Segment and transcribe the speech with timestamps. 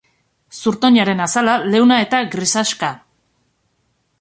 [0.61, 2.93] Zurtoinaren azala leuna eta grisaxka.